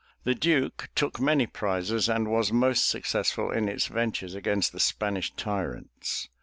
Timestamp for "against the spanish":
4.33-5.31